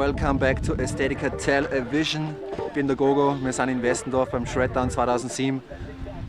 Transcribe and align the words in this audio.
welcome 0.00 0.38
back 0.38 0.62
to 0.62 0.72
Aesthetica 0.80 1.28
Television. 1.28 2.34
Ich 2.68 2.72
bin 2.72 2.86
der 2.86 2.96
Gogo, 2.96 3.36
wir 3.42 3.52
sind 3.52 3.68
in 3.68 3.82
Westendorf 3.82 4.30
beim 4.30 4.46
Shreddown 4.46 4.88
2007. 4.88 5.60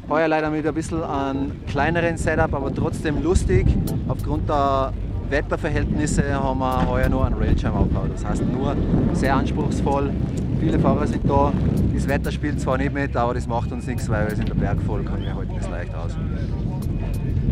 Heuer 0.10 0.28
leider 0.28 0.50
mit 0.50 0.68
ein 0.68 0.74
bisschen 0.74 1.02
einem 1.02 1.66
kleineren 1.68 2.18
Setup, 2.18 2.54
aber 2.54 2.76
trotzdem 2.76 3.24
lustig. 3.24 3.66
Aufgrund 4.10 4.50
der 4.50 4.92
Wetterverhältnisse 5.30 6.34
haben 6.34 6.60
wir 6.60 6.86
heuer 6.86 7.08
nur 7.08 7.26
einen 7.26 7.36
Railjam 7.36 7.74
aufgebaut. 7.74 8.10
Das 8.14 8.26
heißt 8.26 8.44
nur 8.46 8.76
sehr 9.14 9.38
anspruchsvoll. 9.38 10.12
Viele 10.60 10.78
Fahrer 10.78 11.08
sind 11.08 11.30
da. 11.30 11.54
Das 11.94 12.10
Wetter 12.10 12.34
spielt 12.34 12.60
zwar 12.60 12.78
nicht 12.78 12.94
mit, 12.94 13.16
aber 13.16 13.36
das 13.36 13.48
macht 13.48 13.72
uns 13.72 13.88
nichts, 13.88 14.10
weil 14.10 14.28
wir 14.28 14.36
sind 14.36 14.50
der 14.50 14.56
Bergvolk 14.56 15.10
und 15.10 15.24
wir 15.24 15.34
halten 15.34 15.56
das 15.58 15.70
leicht 15.70 15.96
aus. 15.96 16.12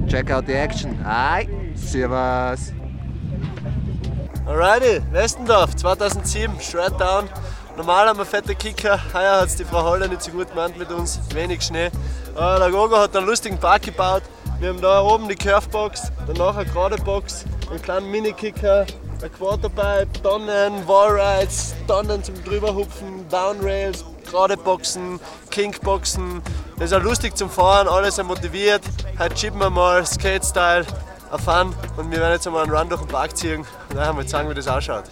Check 0.08 0.30
out 0.32 0.48
the 0.48 0.54
action. 0.54 0.98
Hi, 1.06 1.48
servus. 1.76 2.74
Alrighty, 4.50 5.00
Westendorf 5.12 5.76
2007, 5.76 6.60
Shreddown. 6.60 7.30
Normal 7.78 8.08
haben 8.08 8.18
wir 8.18 8.26
fette 8.26 8.56
Kicker, 8.56 9.00
heuer 9.14 9.42
hat 9.42 9.50
es 9.50 9.58
die 9.58 9.64
Frau 9.64 9.84
Holler 9.84 10.08
nicht 10.08 10.24
so 10.24 10.32
gut 10.32 10.50
gemeint 10.50 10.76
mit 10.76 10.90
uns, 10.92 11.20
wenig 11.36 11.62
Schnee. 11.62 11.92
Aber 12.34 12.58
der 12.58 12.72
Gogo 12.72 12.98
hat 12.98 13.16
einen 13.16 13.28
lustigen 13.28 13.60
Park 13.60 13.84
gebaut. 13.84 14.24
Wir 14.60 14.70
haben 14.70 14.82
da 14.82 15.04
oben 15.04 15.30
die 15.30 15.36
Curvebox, 15.36 16.12
danach 16.26 16.58
eine 16.58 16.68
gerade 16.68 16.98
Box, 16.98 17.46
einen 17.70 17.80
kleinen 17.80 18.10
Mini-Kicker, 18.10 18.88
ein 19.22 19.32
Quarterpipe, 19.32 20.08
Tonnen, 20.24 20.88
Wallrides, 20.88 21.76
Tonnen 21.86 22.24
zum 22.24 22.44
drüberhupfen, 22.44 23.30
Downrails, 23.30 24.04
gerade 24.28 24.58
Boxen, 24.58 25.20
Kinkboxen. 25.52 26.42
Das 26.80 26.90
ist 26.90 26.98
auch 26.98 27.04
lustig 27.04 27.38
zum 27.38 27.52
Fahren, 27.52 27.88
alles 27.88 28.16
sehr 28.16 28.26
motiviert. 28.26 28.82
Heute 29.20 29.36
chippen 29.36 29.60
wir 29.60 29.70
mal 29.70 30.04
Skate-Style, 30.04 30.88
Fun 31.38 31.76
und 31.98 32.12
wir 32.12 32.20
werden 32.20 32.34
jetzt 32.34 32.48
einmal 32.48 32.64
einen 32.64 32.74
Run 32.74 32.90
durch 32.90 33.02
den 33.02 33.08
Park 33.08 33.38
ziehen 33.38 33.66
und 33.90 33.96
dann 33.96 34.18
wir 34.18 34.26
zeigen, 34.26 34.50
wie 34.50 34.56
das 34.56 34.68
ausschaut. 34.68 35.04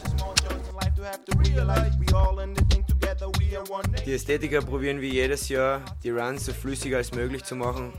Die 4.05 4.13
Ästhetiker 4.13 4.61
probieren 4.61 4.99
wie 4.99 5.11
jedes 5.11 5.49
Jahr, 5.49 5.81
die 6.03 6.09
Runs 6.09 6.45
so 6.45 6.53
flüssig 6.53 6.95
als 6.95 7.13
möglich 7.13 7.43
zu 7.43 7.55
machen, 7.55 7.93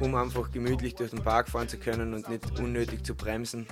um 0.00 0.14
einfach 0.14 0.50
gemütlich 0.52 0.94
durch 0.94 1.10
den 1.10 1.22
Park 1.22 1.48
fahren 1.48 1.68
zu 1.68 1.78
können 1.78 2.14
und 2.14 2.28
nicht 2.28 2.58
unnötig 2.60 3.04
zu 3.04 3.14
bremsen. 3.14 3.66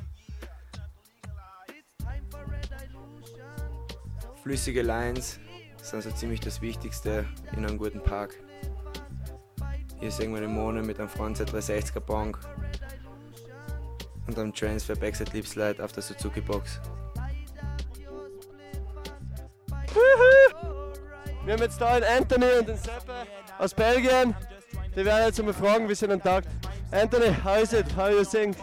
Flüssige 4.42 4.82
Lines 4.82 5.38
sind 5.82 6.02
so 6.02 6.10
ziemlich 6.10 6.40
das 6.40 6.60
Wichtigste 6.60 7.24
in 7.52 7.64
einem 7.64 7.78
guten 7.78 8.02
Park. 8.02 8.34
Hier 10.00 10.10
sehen 10.10 10.34
wir 10.34 10.40
den 10.40 10.52
Mone 10.52 10.82
mit 10.82 10.98
einem 10.98 11.08
Frontside 11.08 11.50
360er 11.50 12.00
Bank 12.00 12.38
und 14.26 14.38
einem 14.38 14.52
Transfer 14.52 14.94
Backside 14.94 15.30
Lip 15.32 15.46
Slide 15.46 15.82
auf 15.82 15.92
der 15.92 16.02
Suzuki 16.02 16.40
Box. 16.40 16.80
Wir 21.44 21.52
haben 21.52 21.62
jetzt 21.62 21.80
da 21.80 22.00
den 22.00 22.04
Anthony 22.04 22.58
und 22.58 22.68
den 22.68 22.76
Seppe 22.76 23.26
aus 23.58 23.72
Belgien. 23.72 24.34
Die 24.94 25.04
werden 25.04 25.26
jetzt 25.26 25.38
einmal 25.38 25.54
fragen, 25.54 25.88
wie 25.88 25.94
sie 25.94 26.08
den 26.08 26.20
Tag. 26.20 26.44
Anthony, 26.90 27.32
how 27.44 27.60
is 27.60 27.72
it? 27.72 27.86
How 27.96 28.08
do 28.08 28.18
you 28.18 28.24
think? 28.24 28.56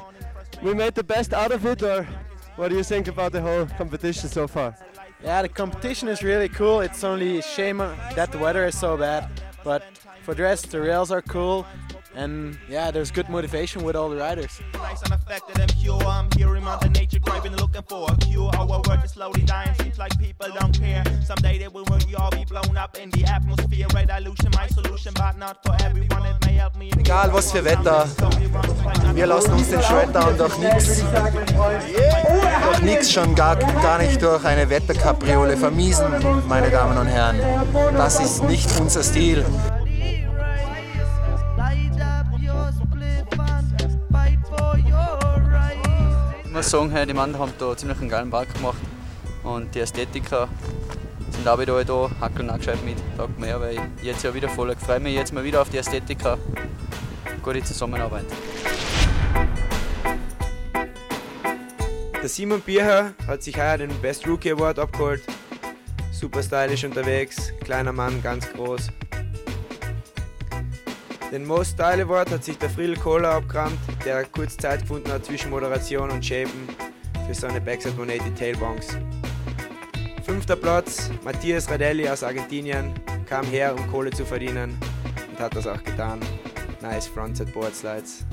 We 0.62 0.74
made 0.74 0.94
the 0.96 1.04
best 1.04 1.34
out 1.34 1.52
of 1.52 1.66
it, 1.66 1.82
or 1.84 2.06
what 2.56 2.70
do 2.70 2.76
you 2.76 2.84
think 2.84 3.08
about 3.08 3.32
the 3.32 3.42
whole 3.42 3.66
competition 3.78 4.30
so 4.30 4.48
far? 4.48 4.76
Yeah, 5.24 5.42
the 5.42 5.50
competition 5.50 6.10
is 6.10 6.22
really 6.22 6.50
cool. 6.50 6.82
It's 6.82 7.04
only 7.04 7.40
a 7.40 7.42
shame 7.42 7.80
that 8.16 8.32
the 8.32 8.38
weather 8.38 8.66
is 8.66 8.78
so 8.78 8.98
bad, 8.98 9.30
but 9.64 9.84
for 10.24 10.34
the 10.34 10.44
rest, 10.44 10.72
the 10.72 10.80
rails 10.82 11.12
are 11.12 11.22
cool, 11.22 11.66
and 12.16 12.58
yeah, 12.70 12.92
there's 12.92 13.12
good 13.12 13.30
motivation 13.30 13.84
with 13.84 13.96
all 13.96 14.10
the 14.10 14.18
riders. 14.18 14.62
Nice 14.74 15.04
unaffected 15.04 15.60
and 15.60 15.74
pure. 15.80 16.02
I'm 16.04 16.30
hearing 16.38 16.64
Mother 16.64 16.90
Nature 16.90 17.20
craving, 17.20 17.56
looking 17.56 17.84
for 17.84 18.08
a 18.12 18.16
cure. 18.18 18.52
Our 18.58 18.68
world 18.68 19.04
is 19.04 19.12
slowly 19.12 19.42
dying. 19.44 19.74
Seems 19.76 19.98
like 19.98 20.18
people 20.20 20.48
don't 20.60 20.78
care. 20.78 21.04
Someday 21.26 21.58
they 21.58 21.68
will 21.68 21.86
we 22.08 22.16
all 22.16 22.30
be 22.32 22.46
blown 22.46 22.78
up 22.78 22.98
in 22.98 23.10
the 23.12 23.24
atmosphere. 23.26 23.88
Red 23.94 24.10
illusion, 24.10 24.52
my 24.56 24.68
solution, 24.68 25.14
but 25.16 25.38
not 25.38 25.64
for 25.66 25.76
everyone. 25.84 26.26
It 26.26 26.46
may 26.46 26.54
help 26.54 26.76
me. 26.76 26.92
Egal 26.98 27.34
was 27.34 27.52
für 27.52 27.64
Wetter, 27.66 28.08
wir 29.14 29.26
lassen 29.28 29.54
uns 29.54 29.70
den 29.70 29.82
Shreddown 29.82 30.38
durch 30.38 30.58
nichts, 30.58 31.04
durch 32.64 32.82
nichts 32.82 33.12
schon 33.12 33.36
gar, 33.36 33.56
gar 33.56 33.98
nicht 33.98 34.22
durch 34.22 34.44
eine 34.46 34.70
Wetterkapriole 34.70 35.58
vermiesen, 35.58 36.06
meine 36.48 36.70
Damen 36.70 36.98
und 36.98 37.08
Herren. 37.08 37.40
Das 37.96 38.20
ist 38.20 38.44
nicht 38.44 38.70
unser 38.80 39.04
Stil. 39.04 39.46
Sagen, 46.70 46.92
hey, 46.92 47.06
die 47.06 47.14
Männer 47.14 47.40
haben 47.40 47.54
da 47.60 47.76
ziemlich 47.76 48.00
einen 48.00 48.10
geilen 48.10 48.30
Park 48.30 48.54
gemacht 48.54 48.78
und 49.44 49.74
die 49.76 49.80
Ästhetiker 49.80 50.48
sind 51.32 51.48
auch 51.48 51.60
wieder 51.60 51.74
alle 51.74 51.86
da, 51.86 52.10
hackeln 52.22 52.50
auch 52.50 52.58
gescheit 52.58 52.84
mit, 52.86 52.98
taugt 53.18 53.40
mir, 53.40 53.60
weil 53.60 53.78
jetzt 54.02 54.24
ja 54.24 54.34
wieder 54.34 54.50
voll 54.50 54.72
ich 54.72 54.80
freue 54.80 55.00
mich 55.00 55.16
jetzt 55.16 55.34
mal 55.34 55.44
wieder 55.44 55.62
auf 55.62 55.70
die 55.70 55.78
Ästhetiker. 55.78 56.38
Gute 57.42 57.64
Zusammenarbeit. 57.64 58.26
Der 62.22 62.30
Simon 62.30 62.62
Bierher 62.62 63.14
hat 63.28 63.44
sich 63.44 63.58
heuer 63.58 63.78
den 63.78 63.90
Best 64.02 64.26
Rookie 64.26 64.54
Award 64.54 64.80
abgeholt. 64.80 65.24
Super 66.12 66.42
stylisch 66.42 66.86
unterwegs, 66.86 67.52
kleiner 67.66 67.92
Mann, 67.92 68.22
ganz 68.22 68.50
groß. 68.54 68.88
Den 71.34 71.48
Most 71.48 71.72
Style 71.72 72.04
Award 72.04 72.30
hat 72.30 72.44
sich 72.44 72.60
der 72.60 72.70
Friedel 72.70 72.96
Kohler 72.96 73.32
abgerammt, 73.32 73.80
der 74.06 74.24
kurz 74.26 74.56
Zeit 74.56 74.82
gefunden 74.82 75.12
hat 75.12 75.26
zwischen 75.26 75.50
Moderation 75.50 76.12
und 76.12 76.24
Shapen 76.24 76.70
für 77.26 77.34
seine 77.34 77.60
Backside 77.60 77.96
180 77.96 78.36
Tailbonks. 78.36 78.90
Fünfter 80.24 80.56
Platz, 80.56 81.10
Matthias 81.24 81.68
Radelli 81.72 82.08
aus 82.08 82.22
Argentinien, 82.22 82.94
kam 83.26 83.48
her, 83.48 83.74
um 83.76 83.92
Kohle 83.92 84.12
zu 84.12 84.24
verdienen 84.24 84.78
und 85.32 85.40
hat 85.40 85.56
das 85.56 85.66
auch 85.66 85.84
getan. 85.84 86.20
Nice 86.84 87.08
Frontside 87.08 87.52
Board 87.52 87.76
Slides. 87.76 88.28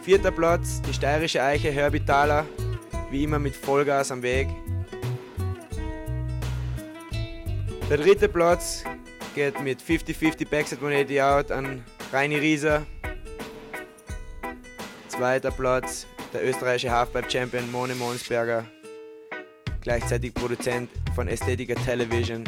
Vierter 0.00 0.30
Platz, 0.30 0.80
die 0.80 0.94
steirische 0.94 1.42
Eiche 1.42 1.70
Herbie 1.70 2.00
Thaler, 2.00 2.46
wie 3.10 3.24
immer 3.24 3.38
mit 3.38 3.54
Vollgas 3.54 4.10
am 4.10 4.22
Weg. 4.22 4.48
Der 7.90 7.98
dritte 7.98 8.30
Platz 8.30 8.82
geht 9.36 9.60
mit 9.60 9.82
50-50 9.82 10.48
Backside 10.48 10.80
180 10.80 11.22
Out 11.22 11.52
an 11.52 11.84
Reini 12.10 12.36
Rieser. 12.36 12.86
Zweiter 15.08 15.50
Platz, 15.50 16.06
der 16.32 16.42
österreichische 16.42 16.90
Halfpipe 16.90 17.30
Champion 17.30 17.70
Mone 17.70 17.94
Monsberger, 17.96 18.64
gleichzeitig 19.82 20.32
Produzent 20.32 20.90
von 21.14 21.28
Aesthetica 21.28 21.74
Television. 21.74 22.44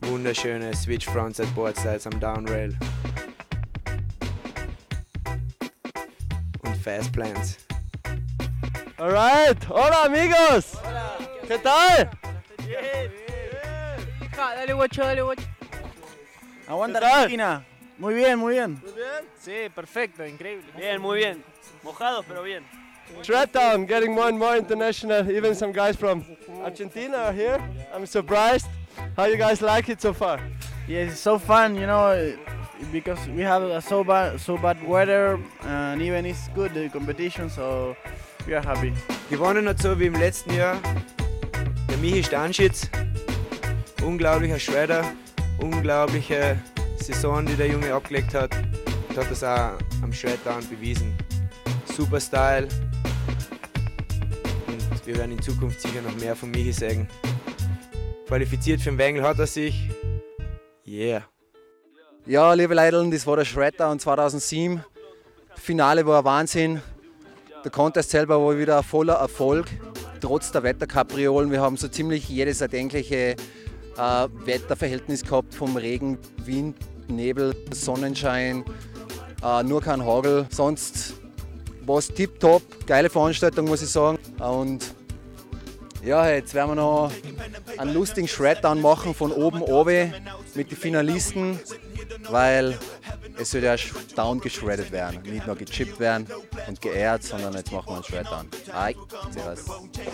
Wunderschöne 0.00 0.74
Switch 0.74 1.04
Frontside 1.04 1.48
Boardslides 1.48 2.06
am 2.06 2.18
Downrail. 2.18 2.74
Und 6.62 6.76
Fast 6.78 7.12
Plans. 7.12 7.58
Alright, 8.96 9.68
hola 9.68 10.04
amigos. 10.04 10.78
¿Qué 11.46 11.58
tal? 11.58 12.23
Dale 14.36 14.72
guacho, 14.72 15.02
dale 15.02 15.22
guacho. 15.22 15.42
Aguanta 16.68 16.98
¿Qué 16.98 17.06
tal? 17.06 17.14
Argentina. 17.14 17.64
Muy 17.98 18.14
bien, 18.14 18.38
muy 18.38 18.54
bien. 18.54 18.82
Sí, 19.38 19.68
perfecto, 19.74 20.26
increíble. 20.26 20.64
Bien, 20.76 21.00
muy 21.00 21.18
bien. 21.18 21.44
Mojados, 21.82 22.24
pero 22.26 22.42
bien. 22.42 22.64
Shreddown 23.22 23.86
getting 23.86 24.12
more 24.12 24.28
and 24.28 24.38
more 24.38 24.56
international. 24.56 25.30
Even 25.30 25.54
some 25.54 25.72
guys 25.72 25.96
from 25.96 26.24
Argentina 26.64 27.26
are 27.26 27.32
here. 27.32 27.60
I'm 27.94 28.06
surprised. 28.06 28.66
How 29.16 29.26
you 29.26 29.36
guys 29.36 29.60
like 29.60 29.88
it 29.88 30.00
so 30.00 30.12
far? 30.12 30.40
Yeah, 30.88 31.02
it's 31.02 31.20
so 31.20 31.38
fun, 31.38 31.76
you 31.76 31.86
know, 31.86 32.34
because 32.90 33.28
we 33.28 33.42
have 33.42 33.62
a 33.62 33.80
so 33.80 34.02
bad, 34.02 34.40
so 34.40 34.56
bad 34.56 34.82
weather, 34.86 35.38
and 35.62 36.02
even 36.02 36.26
it's 36.26 36.48
good 36.54 36.74
the 36.74 36.88
competition, 36.88 37.48
so 37.48 37.96
we 38.46 38.54
are 38.54 38.62
happy. 38.62 38.92
Gewonnen 39.30 39.68
hat 39.68 39.80
so 39.80 39.98
wie 39.98 40.06
im 40.06 40.14
letzten 40.14 40.54
Jahr 40.54 40.80
der 41.88 41.96
Michi 41.98 42.22
Stanschitz. 42.22 42.88
Unglaublicher 44.02 44.58
Shredder, 44.58 45.04
unglaubliche 45.60 46.58
Saison, 46.96 47.44
die 47.46 47.54
der 47.54 47.68
Junge 47.68 47.92
abgelegt 47.92 48.34
hat. 48.34 48.50
Und 49.08 49.16
hat 49.16 49.30
das 49.30 49.44
auch 49.44 49.78
am 50.02 50.12
Shreddown 50.12 50.66
bewiesen. 50.68 51.16
Super 51.96 52.20
Style. 52.20 52.68
Und 54.66 55.06
wir 55.06 55.16
werden 55.16 55.32
in 55.32 55.42
Zukunft 55.42 55.80
sicher 55.80 56.02
noch 56.02 56.16
mehr 56.16 56.34
von 56.34 56.50
Michi 56.50 56.72
sehen. 56.72 57.08
Qualifiziert 58.26 58.80
für 58.80 58.90
den 58.90 58.98
Wengel 58.98 59.22
hat 59.22 59.38
er 59.38 59.46
sich. 59.46 59.88
Yeah. 60.86 61.24
Ja, 62.26 62.52
liebe 62.54 62.74
Leute, 62.74 63.08
das 63.10 63.26
war 63.26 63.36
der 63.36 63.44
Shreddown 63.44 63.98
2007. 63.98 64.82
Finale 65.56 66.06
war 66.06 66.20
ein 66.20 66.24
Wahnsinn. 66.24 66.82
Der 67.64 67.70
Contest 67.70 68.10
selber 68.10 68.38
war 68.44 68.58
wieder 68.58 68.78
ein 68.78 68.82
voller 68.82 69.14
Erfolg, 69.14 69.66
trotz 70.20 70.52
der 70.52 70.62
Wetterkapriolen. 70.62 71.50
Wir 71.50 71.60
haben 71.60 71.76
so 71.76 71.88
ziemlich 71.88 72.28
jedes 72.28 72.60
erdenkliche 72.60 73.36
äh, 73.96 74.28
Wetterverhältnis 74.46 75.22
gehabt, 75.22 75.54
vom 75.54 75.76
Regen, 75.76 76.18
Wind, 76.44 76.76
Nebel, 77.08 77.54
Sonnenschein, 77.72 78.64
äh, 79.42 79.62
nur 79.62 79.80
kein 79.80 80.04
Hagel. 80.04 80.46
Sonst 80.50 81.14
war 81.86 81.98
es 81.98 82.08
tipptopp, 82.08 82.62
geile 82.86 83.10
Veranstaltung 83.10 83.66
muss 83.66 83.82
ich 83.82 83.90
sagen. 83.90 84.18
Und 84.38 84.94
ja, 86.04 86.28
jetzt 86.28 86.54
werden 86.54 86.70
wir 86.70 86.74
noch 86.76 87.10
einen 87.78 87.94
lustigen 87.94 88.28
Shreddown 88.28 88.80
machen 88.80 89.14
von 89.14 89.32
oben 89.32 89.62
oben 89.62 90.12
mit 90.54 90.70
den 90.70 90.76
Finalisten, 90.76 91.58
weil 92.30 92.78
es 93.38 93.50
soll 93.50 93.62
ja 93.62 93.76
down 94.16 94.40
geschreddet 94.40 94.90
werden, 94.92 95.22
nicht 95.22 95.46
nur 95.46 95.56
gechippt 95.56 95.98
werden 95.98 96.26
und 96.68 96.80
geehrt, 96.80 97.22
sondern 97.22 97.54
jetzt 97.54 97.72
machen 97.72 97.86
wir 97.88 97.94
einen 97.94 98.04
Shreddown. 98.04 98.48
Ai, 98.72 98.94
servus. 99.30 99.64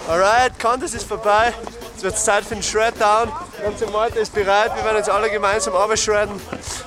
Alright, 0.08 0.58
Contest 0.58 0.94
ist 0.94 1.04
vorbei. 1.06 1.52
Jetzt 1.92 2.02
wird 2.02 2.14
es 2.14 2.24
Zeit 2.24 2.44
für 2.44 2.54
den 2.54 2.62
Shreddown. 2.62 3.30
Der 3.58 3.64
ganze 3.70 3.86
Meute 3.86 4.18
ist 4.20 4.34
bereit. 4.34 4.74
Wir 4.74 4.84
werden 4.84 4.96
jetzt 4.96 5.10
alle 5.10 5.30
gemeinsam 5.30 5.74
shredden. 5.96 6.40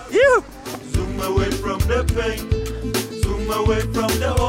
Juhu! 0.10 0.44
Zoom 0.94 1.22
away 1.22 1.52
from 1.52 1.80
the 1.82 2.04
pain. 2.14 2.50
Zoom 3.22 3.50
away 3.52 3.82
from 3.94 4.10
the 4.20 4.43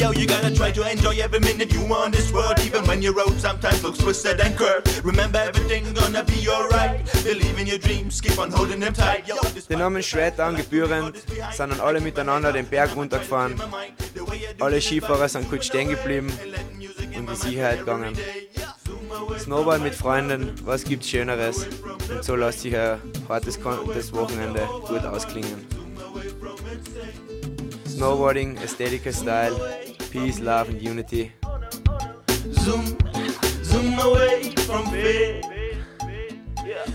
yo, 0.00 0.10
you 0.12 0.26
gotta 0.26 0.50
try 0.50 0.70
to 0.72 0.82
enjoy 0.90 1.14
every 1.20 1.40
minute 1.40 1.72
you 1.72 1.82
on 1.94 2.10
this 2.10 2.32
world, 2.32 2.58
even 2.64 2.82
when 2.86 3.02
your 3.02 3.14
road 3.14 3.38
sometimes 3.38 3.82
looks 3.82 3.98
twisted 3.98 4.40
and 4.40 4.56
curved. 4.56 4.88
Remember 5.04 5.38
everything 5.38 5.84
gonna 5.92 6.24
be 6.24 6.48
alright. 6.48 7.04
Believe 7.22 7.58
in 7.60 7.66
your 7.66 7.78
dreams, 7.78 8.20
keep 8.20 8.38
on 8.38 8.50
holding 8.50 8.80
them 8.80 8.94
tight. 8.94 9.28
Yo, 9.28 9.36
Den 9.68 9.78
Namen 9.78 10.02
Shreddown 10.02 10.56
gebührend 10.56 11.16
sind 11.52 11.70
dann 11.70 11.80
alle 11.80 12.00
miteinander 12.00 12.52
den 12.52 12.66
Berg 12.66 12.96
runtergefahren. 12.96 13.60
Alle 14.58 14.80
Skifahrer 14.80 15.28
sind 15.28 15.48
kurz 15.50 15.66
stehen 15.66 15.90
geblieben 15.90 16.32
und 17.16 17.28
die 17.30 17.36
Sicherheit 17.36 17.80
gegangen. 17.80 18.16
Snowboard 19.38 19.82
mit 19.82 19.94
Freunden, 19.94 20.52
was 20.64 20.84
gibt's 20.84 21.08
Schöneres? 21.08 21.66
Und 22.08 22.24
so 22.24 22.36
lässt 22.36 22.60
sich 22.62 22.74
ein 22.76 22.98
hartes 23.28 23.60
Kon- 23.60 23.90
das 23.94 24.12
Wochenende 24.12 24.66
gut 24.86 25.04
ausklingen. 25.04 25.66
Snowboarding, 27.86 28.56
Aesthetica 28.58 29.12
Style, 29.12 29.54
Peace, 30.10 30.40
Love 30.40 30.70
and 30.70 30.82
Unity. 30.82 31.32
Zoom, 32.52 32.98
zoom 33.62 33.96
away 34.00 34.52
from 34.66 34.86
fear. 34.90 35.40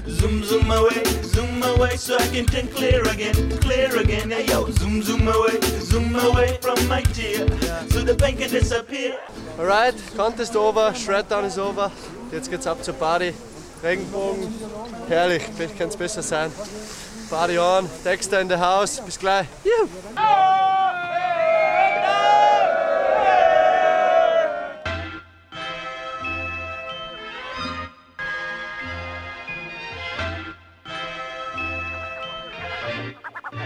Zoom, 0.08 0.44
zoom 0.44 0.70
away, 0.70 1.04
zoom 1.24 1.64
away 1.64 1.96
so 1.96 2.18
I 2.18 2.28
can 2.28 2.46
think 2.46 2.76
clear 2.76 3.02
again, 3.04 3.58
clear 3.60 3.96
again. 3.98 4.32
Yeah, 4.32 4.40
yo, 4.40 4.70
zoom, 4.70 5.02
zoom 5.02 5.28
away, 5.28 5.62
zoom 5.80 6.16
away 6.16 6.58
from 6.62 6.88
my 6.90 7.02
tear, 7.02 7.48
so 7.90 8.02
the 8.02 8.16
pain 8.16 8.36
can 8.38 8.50
disappear. 8.50 9.18
Alright, 9.58 9.96
Contest 10.18 10.56
over, 10.58 10.94
Shreddown 10.94 11.46
ist 11.46 11.58
over. 11.58 11.92
Jetzt 12.34 12.52
geht's 12.52 12.68
ab 12.68 12.84
zur 12.84 12.96
Party. 12.96 13.34
Regenbogen, 13.82 14.54
herrlich, 15.08 15.44
vielleicht 15.56 15.78
kann 15.78 15.88
es 15.88 15.96
besser 15.96 16.22
sein. 16.22 16.52
Party 17.30 17.58
on, 17.58 17.90
Dexter 18.04 18.42
in 18.42 18.50
the 18.50 18.58
house, 18.58 19.00
bis 19.00 19.18
gleich. 19.18 19.48
Juhu. 19.64 20.55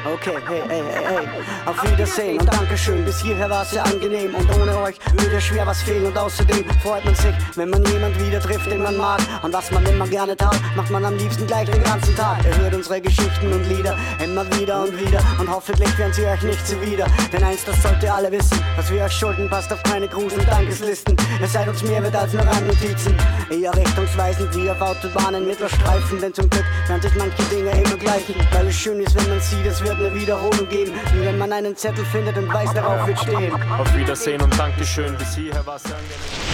Okay, 0.06 0.38
hey, 0.48 0.62
hey, 0.70 0.82
hey, 0.82 1.04
hey. 1.04 1.28
Auf 1.66 1.84
Wiedersehen 1.84 2.40
und 2.40 2.48
Dankeschön. 2.48 3.04
Bis 3.04 3.22
hierher 3.22 3.50
war 3.50 3.64
es 3.64 3.72
sehr 3.72 3.84
angenehm 3.84 4.34
und 4.34 4.50
ohne 4.56 4.78
euch 4.80 4.96
würde 5.14 5.42
schwer 5.42 5.68
was 5.68 5.82
fehlen. 5.82 6.06
Und 6.06 6.18
außerdem 6.18 6.64
freut 6.82 7.04
man 7.04 7.16
sich, 7.16 7.34
wenn 7.56 7.70
man 7.70 7.84
jemand 7.86 8.18
wieder 8.20 8.40
trifft, 8.40 8.72
den 8.72 8.82
man 8.82 8.96
mag. 8.96 9.20
Und 9.44 9.54
was 9.54 9.70
man 9.72 9.86
immer 9.86 10.08
gerne 10.08 10.38
tat, 10.38 10.58
macht 10.76 10.90
man 10.90 11.04
am 11.04 11.18
liebsten 11.18 11.46
gleich 11.48 11.70
den 11.70 11.84
ganzen 11.84 12.16
Tag. 12.16 12.38
Ihr 12.46 12.58
hört 12.58 12.76
unsere 12.76 13.02
Geschichten 13.02 13.52
und 13.52 13.66
Lieder 13.68 13.98
immer 14.24 14.46
wieder 14.58 14.84
und 14.84 14.98
wieder. 14.98 15.22
Und 15.38 15.50
hoffentlich 15.50 15.98
werden 15.98 16.14
sie 16.14 16.26
euch 16.26 16.44
nicht 16.44 16.66
zuwider. 16.66 17.06
Denn 17.34 17.44
eins, 17.44 17.66
das 17.66 17.82
sollt 17.84 18.02
ihr 18.02 18.14
alle 18.14 18.32
wissen, 18.32 18.58
was 18.78 18.90
wir 18.92 19.04
euch 19.04 19.14
schulden, 19.14 19.50
passt 19.50 19.72
auf 19.74 19.84
keine 19.84 20.08
Gruß- 20.08 20.40
und 20.40 20.48
Dankeslisten. 20.48 21.18
Ihr 21.42 21.48
seid 21.48 21.68
uns 21.68 21.84
mehr 21.84 22.02
wert 22.02 22.16
als 22.16 22.32
nur 22.32 22.44
Randnotizen. 22.44 23.16
Eher 23.50 23.76
richtungsweisend 23.76 24.56
wie 24.56 24.70
auf 24.70 24.80
Autobahnen 24.80 25.46
Mittelstreifen. 25.46 26.22
Denn 26.22 26.34
zum 26.34 26.50
Glück 26.50 26.66
werden 26.88 27.02
sich 27.02 27.16
manche 27.16 27.44
Dinge 27.54 27.72
immer 27.72 27.98
gleichen. 27.98 28.36
Weil 28.54 28.68
es 28.68 28.76
schön 28.76 29.02
ist, 29.02 29.14
wenn 29.16 29.28
man 29.30 29.42
sieht, 29.42 29.66
es 29.66 29.84
wird 29.84 29.89
eine 29.98 30.14
Wiederholung 30.14 30.68
geben. 30.70 30.94
Wie 31.14 31.26
wenn 31.26 31.38
man 31.38 31.52
einen 31.52 31.76
Zettel 31.76 32.06
findet 32.06 32.38
und 32.38 32.52
weiß, 32.54 32.74
darauf 32.74 33.08
wird 33.08 33.20
stehen. 33.20 33.54
Auf 33.78 33.96
Wiedersehen 33.96 34.42
und 34.42 34.58
Dankeschön. 34.58 35.16
Bis 35.18 35.36
hierher 35.36 35.66
war 35.66 35.76
es 35.78 35.86
angenehm. 35.86 36.49